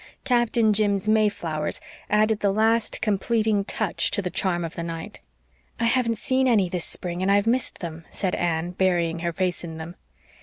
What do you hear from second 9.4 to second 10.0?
in them.